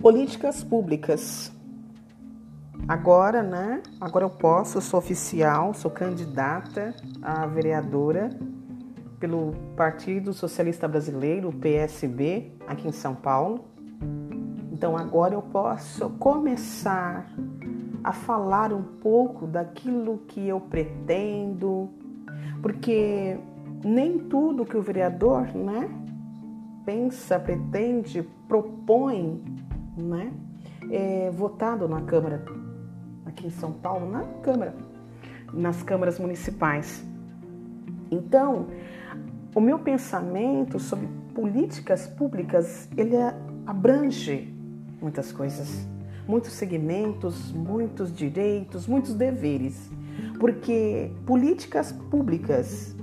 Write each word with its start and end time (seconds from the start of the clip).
Políticas 0.00 0.64
públicas. 0.64 1.52
Agora, 2.88 3.42
né? 3.42 3.82
Agora 4.00 4.24
eu 4.24 4.30
posso, 4.30 4.78
eu 4.78 4.80
sou 4.80 4.98
oficial, 4.98 5.74
sou 5.74 5.90
candidata 5.90 6.94
a 7.20 7.44
vereadora 7.44 8.30
pelo 9.18 9.52
Partido 9.76 10.32
Socialista 10.32 10.88
Brasileiro, 10.88 11.52
PSB, 11.52 12.50
aqui 12.66 12.88
em 12.88 12.92
São 12.92 13.14
Paulo. 13.14 13.66
Então 14.72 14.96
agora 14.96 15.34
eu 15.34 15.42
posso 15.42 16.08
começar 16.18 17.30
a 18.02 18.10
falar 18.10 18.72
um 18.72 18.82
pouco 18.82 19.46
daquilo 19.46 20.22
que 20.26 20.48
eu 20.48 20.58
pretendo, 20.62 21.90
porque 22.62 23.38
nem 23.84 24.18
tudo 24.18 24.64
que 24.64 24.78
o 24.78 24.82
vereador, 24.82 25.54
né, 25.54 25.90
pensa, 26.86 27.38
pretende, 27.38 28.22
propõe, 28.48 29.59
né, 30.00 30.32
é 30.90 31.30
votado 31.30 31.88
na 31.88 32.00
Câmara 32.02 32.44
aqui 33.26 33.46
em 33.46 33.50
São 33.50 33.72
Paulo, 33.72 34.10
na 34.10 34.24
Câmara, 34.42 34.74
nas 35.52 35.82
câmaras 35.82 36.18
municipais. 36.18 37.04
Então, 38.10 38.66
o 39.54 39.60
meu 39.60 39.78
pensamento 39.78 40.78
sobre 40.78 41.08
políticas 41.34 42.06
públicas, 42.06 42.88
ele 42.96 43.16
abrange 43.66 44.54
muitas 45.00 45.32
coisas, 45.32 45.86
muitos 46.26 46.52
segmentos, 46.52 47.52
muitos 47.52 48.14
direitos, 48.14 48.86
muitos 48.86 49.14
deveres. 49.14 49.90
Porque 50.38 51.10
políticas 51.24 51.92
públicas, 51.92 52.94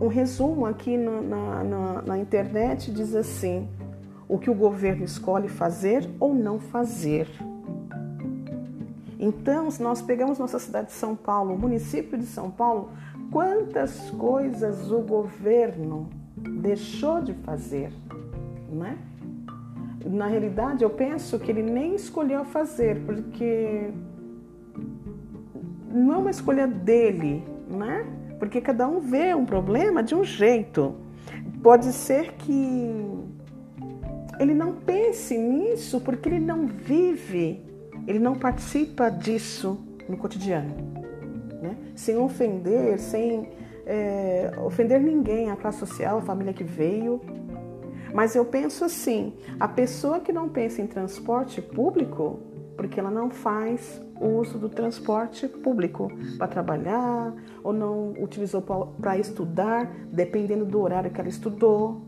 um 0.00 0.08
resumo 0.08 0.66
aqui 0.66 0.96
na, 0.96 1.20
na, 1.20 1.64
na, 1.64 2.02
na 2.02 2.18
internet 2.18 2.90
diz 2.90 3.14
assim: 3.14 3.68
o 4.30 4.38
que 4.38 4.48
o 4.48 4.54
governo 4.54 5.04
escolhe 5.04 5.48
fazer 5.48 6.08
ou 6.20 6.32
não 6.32 6.60
fazer. 6.60 7.26
Então, 9.18 9.68
se 9.72 9.82
nós 9.82 10.00
pegamos 10.00 10.38
nossa 10.38 10.60
cidade 10.60 10.86
de 10.86 10.92
São 10.92 11.16
Paulo, 11.16 11.52
o 11.52 11.58
município 11.58 12.16
de 12.16 12.26
São 12.26 12.48
Paulo, 12.48 12.90
quantas 13.32 14.08
coisas 14.10 14.88
o 14.92 15.00
governo 15.00 16.08
deixou 16.36 17.20
de 17.20 17.34
fazer, 17.34 17.92
né? 18.70 18.96
Na 20.06 20.28
realidade, 20.28 20.84
eu 20.84 20.90
penso 20.90 21.36
que 21.40 21.50
ele 21.50 21.64
nem 21.64 21.96
escolheu 21.96 22.44
fazer, 22.44 23.04
porque 23.04 23.90
não 25.92 26.14
é 26.14 26.16
uma 26.18 26.30
escolha 26.30 26.68
dele, 26.68 27.44
né? 27.68 28.06
Porque 28.38 28.60
cada 28.60 28.86
um 28.86 29.00
vê 29.00 29.34
um 29.34 29.44
problema 29.44 30.04
de 30.04 30.14
um 30.14 30.22
jeito. 30.22 30.94
Pode 31.62 31.92
ser 31.92 32.32
que 32.34 33.20
ele 34.40 34.54
não 34.54 34.72
pense 34.72 35.36
nisso 35.36 36.00
porque 36.00 36.28
ele 36.28 36.40
não 36.40 36.66
vive 36.66 37.70
ele 38.06 38.18
não 38.18 38.34
participa 38.34 39.10
disso 39.10 39.78
no 40.08 40.16
cotidiano, 40.16 40.74
né? 41.62 41.76
sem 41.94 42.16
ofender, 42.16 42.98
sem 42.98 43.48
é, 43.86 44.52
ofender 44.64 45.00
ninguém, 45.00 45.50
a 45.50 45.56
classe 45.56 45.78
social, 45.78 46.18
a 46.18 46.22
família 46.22 46.52
que 46.52 46.64
veio. 46.64 47.20
Mas 48.12 48.34
eu 48.34 48.44
penso 48.44 48.84
assim: 48.84 49.34
a 49.58 49.68
pessoa 49.68 50.20
que 50.20 50.32
não 50.32 50.48
pensa 50.48 50.82
em 50.82 50.86
transporte 50.86 51.62
público, 51.62 52.40
porque 52.76 52.98
ela 52.98 53.10
não 53.10 53.30
faz 53.30 54.02
uso 54.20 54.58
do 54.58 54.68
transporte 54.68 55.46
público 55.46 56.10
para 56.36 56.48
trabalhar 56.48 57.32
ou 57.62 57.72
não 57.72 58.12
utilizou 58.20 58.60
para 59.00 59.18
estudar, 59.18 59.90
dependendo 60.10 60.64
do 60.64 60.80
horário 60.80 61.10
que 61.10 61.20
ela 61.20 61.28
estudou. 61.28 62.02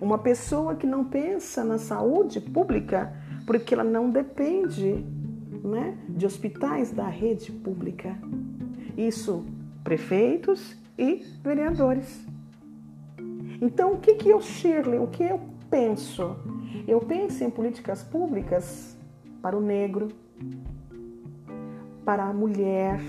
Uma 0.00 0.18
pessoa 0.18 0.74
que 0.74 0.86
não 0.86 1.04
pensa 1.04 1.64
na 1.64 1.78
saúde 1.78 2.40
pública 2.40 3.12
porque 3.46 3.74
ela 3.74 3.84
não 3.84 4.10
depende 4.10 5.04
né, 5.64 5.96
de 6.08 6.26
hospitais 6.26 6.92
da 6.92 7.08
rede 7.08 7.50
pública. 7.50 8.16
Isso, 8.96 9.44
prefeitos 9.82 10.76
e 10.98 11.24
vereadores. 11.42 12.26
Então, 13.60 13.94
o 13.94 13.98
que, 13.98 14.14
que 14.14 14.28
eu, 14.28 14.40
Shirley, 14.40 14.98
o 14.98 15.06
que 15.08 15.22
eu 15.22 15.40
penso? 15.70 16.36
Eu 16.86 17.00
penso 17.00 17.42
em 17.42 17.50
políticas 17.50 18.02
públicas 18.02 18.96
para 19.42 19.56
o 19.56 19.60
negro, 19.60 20.08
para 22.04 22.24
a 22.24 22.32
mulher, 22.32 23.00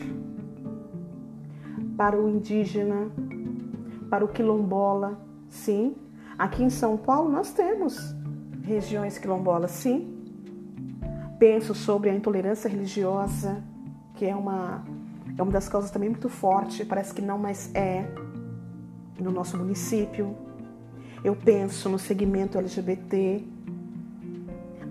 para 1.95 2.19
o 2.19 2.29
indígena, 2.29 3.11
para 4.09 4.23
o 4.23 4.27
quilombola, 4.27 5.19
sim. 5.49 5.95
Aqui 6.39 6.63
em 6.63 6.69
São 6.71 6.97
Paulo 6.97 7.29
nós 7.29 7.51
temos 7.51 8.15
regiões 8.63 9.19
quilombolas, 9.19 9.71
sim 9.71 10.19
penso 11.39 11.73
sobre 11.73 12.09
a 12.09 12.13
intolerância 12.13 12.69
religiosa, 12.69 13.63
que 14.15 14.25
é 14.25 14.35
uma, 14.35 14.83
é 15.37 15.41
uma 15.41 15.51
das 15.51 15.69
causas 15.69 15.89
também 15.89 16.09
muito 16.09 16.27
forte, 16.27 16.83
parece 16.83 17.13
que 17.13 17.21
não 17.21 17.39
mais 17.39 17.73
é 17.73 18.05
no 19.17 19.31
nosso 19.31 19.57
município. 19.57 20.35
Eu 21.23 21.35
penso 21.35 21.89
no 21.89 21.97
segmento 21.97 22.57
LGBT, 22.57 23.43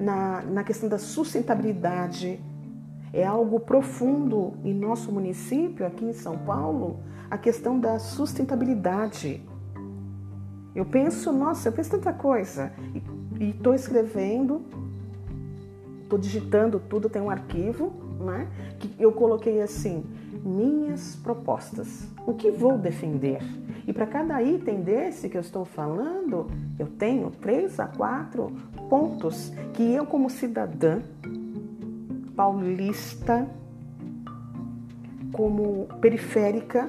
na, 0.00 0.42
na 0.42 0.64
questão 0.64 0.88
da 0.88 0.98
sustentabilidade. 0.98 2.40
É 3.12 3.26
algo 3.26 3.60
profundo 3.60 4.54
em 4.64 4.74
nosso 4.74 5.12
município, 5.12 5.86
aqui 5.86 6.04
em 6.04 6.12
São 6.12 6.38
Paulo, 6.38 7.00
a 7.30 7.36
questão 7.36 7.78
da 7.78 7.98
sustentabilidade. 7.98 9.42
Eu 10.78 10.84
penso, 10.84 11.32
nossa, 11.32 11.68
eu 11.68 11.72
penso 11.72 11.90
tanta 11.90 12.12
coisa. 12.12 12.72
E 13.40 13.50
estou 13.50 13.74
escrevendo 13.74 14.62
estou 16.08 16.18
digitando 16.18 16.80
tudo, 16.80 17.10
tem 17.10 17.20
um 17.20 17.28
arquivo, 17.28 17.92
né? 18.18 18.48
Que 18.78 18.90
eu 18.98 19.12
coloquei 19.12 19.60
assim: 19.60 20.04
minhas 20.42 21.16
propostas. 21.16 22.08
O 22.26 22.34
que 22.34 22.50
vou 22.50 22.78
defender? 22.78 23.40
E 23.86 23.92
para 23.92 24.06
cada 24.06 24.42
item 24.42 24.80
desse 24.80 25.28
que 25.28 25.36
eu 25.36 25.40
estou 25.40 25.64
falando, 25.64 26.46
eu 26.78 26.86
tenho 26.86 27.30
três 27.30 27.78
a 27.80 27.86
quatro 27.86 28.52
pontos 28.88 29.52
que 29.74 29.82
eu, 29.92 30.06
como 30.06 30.30
cidadã 30.30 31.02
paulista, 32.36 33.48
como 35.32 35.88
periférica, 36.00 36.88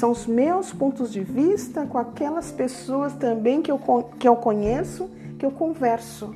são 0.00 0.12
os 0.12 0.26
meus 0.26 0.72
pontos 0.72 1.12
de 1.12 1.20
vista 1.20 1.84
com 1.84 1.98
aquelas 1.98 2.50
pessoas 2.50 3.12
também 3.12 3.60
que 3.60 3.70
eu, 3.70 3.78
que 4.18 4.26
eu 4.26 4.34
conheço 4.34 5.10
que 5.38 5.44
eu 5.44 5.50
converso. 5.50 6.34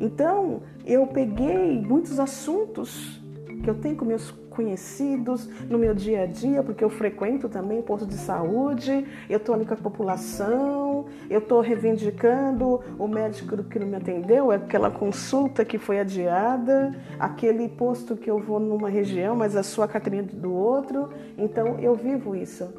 Então, 0.00 0.62
eu 0.84 1.04
peguei 1.06 1.80
muitos 1.80 2.20
assuntos 2.20 3.20
que 3.62 3.68
eu 3.68 3.74
tenho 3.74 3.96
com 3.96 4.04
meus 4.04 4.30
conhecidos 4.50 5.48
no 5.68 5.78
meu 5.78 5.94
dia 5.94 6.22
a 6.22 6.26
dia, 6.26 6.62
porque 6.62 6.84
eu 6.84 6.90
frequento 6.90 7.48
também 7.48 7.80
posto 7.82 8.06
de 8.06 8.14
saúde, 8.14 9.04
eu 9.28 9.38
estou 9.38 9.54
ali 9.54 9.64
com 9.64 9.74
a 9.74 9.76
população, 9.76 10.81
eu 11.28 11.38
estou 11.38 11.60
reivindicando 11.60 12.80
o 12.98 13.06
médico 13.06 13.62
que 13.64 13.78
não 13.78 13.86
me 13.86 13.96
atendeu, 13.96 14.50
aquela 14.50 14.90
consulta 14.90 15.64
que 15.64 15.78
foi 15.78 16.00
adiada, 16.00 16.94
aquele 17.18 17.68
posto 17.68 18.16
que 18.16 18.30
eu 18.30 18.38
vou 18.38 18.58
numa 18.58 18.88
região, 18.88 19.36
mas 19.36 19.56
a 19.56 19.62
sua 19.62 19.88
carteirinha 19.88 20.22
do 20.22 20.52
outro. 20.52 21.08
Então, 21.36 21.78
eu 21.78 21.94
vivo 21.94 22.34
isso. 22.34 22.72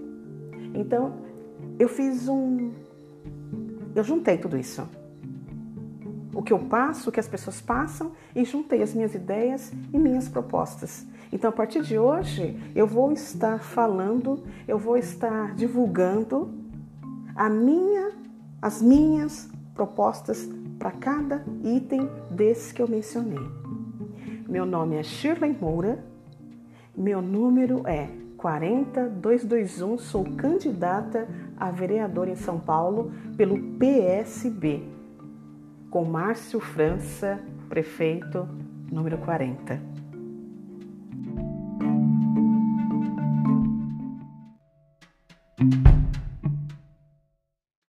Então, 0.74 1.14
eu 1.80 1.88
fiz 1.88 2.28
um, 2.28 2.72
eu 3.96 4.04
juntei 4.04 4.38
tudo 4.38 4.58
isso. 4.58 4.88
O 6.34 6.42
que 6.42 6.52
eu 6.52 6.58
passo, 6.58 7.10
o 7.10 7.12
que 7.12 7.20
as 7.20 7.28
pessoas 7.28 7.62
passam, 7.62 8.12
e 8.36 8.44
juntei 8.44 8.82
as 8.82 8.94
minhas 8.94 9.14
ideias 9.14 9.72
e 9.94 10.00
minhas 10.00 10.28
propostas. 10.28 11.06
Então, 11.32 11.50
a 11.50 11.54
partir 11.54 11.84
de 11.84 11.98
hoje, 11.98 12.60
eu 12.76 12.88
vou 12.88 13.12
estar 13.12 13.60
falando, 13.60 14.44
eu 14.68 14.80
vou 14.80 14.98
estar 14.98 15.54
divulgando 15.54 16.63
a 17.36 17.50
minha, 17.50 18.12
as 18.62 18.82
minhas 18.82 19.50
propostas 19.74 20.50
para 20.78 20.92
cada 20.92 21.44
item 21.64 22.10
desse 22.30 22.74
que 22.74 22.82
eu 22.82 22.88
mencionei. 22.88 23.40
Meu 24.48 24.66
nome 24.66 24.98
é 24.98 25.04
Shirley 25.04 25.56
Moura, 25.60 26.04
meu 26.96 27.22
número 27.22 27.88
é 27.88 28.10
40221, 28.38 29.98
sou 29.98 30.26
candidata 30.36 31.28
a 31.58 31.72
vereadora 31.72 32.30
em 32.30 32.36
São 32.36 32.60
Paulo 32.60 33.12
pelo 33.38 33.58
PSB, 33.78 34.84
com 35.90 36.04
Márcio 36.04 36.60
França, 36.60 37.40
prefeito 37.70 38.48
número 38.92 39.18
40. 39.20 40.03